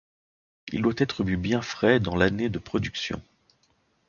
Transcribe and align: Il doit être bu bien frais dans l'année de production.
Il 0.71 0.81
doit 0.81 0.95
être 0.97 1.23
bu 1.23 1.37
bien 1.37 1.61
frais 1.61 1.99
dans 1.99 2.15
l'année 2.15 2.49
de 2.49 2.57
production. 2.57 3.21